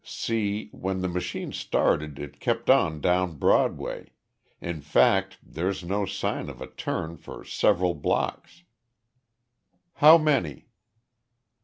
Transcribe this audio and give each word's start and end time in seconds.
See, 0.03 0.69
when 0.71 1.01
the 1.01 1.07
machine 1.07 1.51
started 1.51 2.17
it 2.17 2.39
kept 2.39 2.71
on 2.71 3.01
down 3.01 3.37
Broadway 3.37 4.13
in 4.59 4.81
fact, 4.81 5.37
there's 5.43 5.83
no 5.83 6.07
sign 6.07 6.49
of 6.49 6.59
a 6.59 6.65
turn 6.65 7.17
for 7.17 7.43
several 7.43 7.93
blocks." 7.93 8.63
"How 9.97 10.17
many?" 10.17 10.69